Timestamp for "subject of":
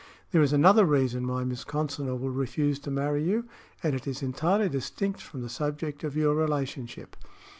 5.47-6.17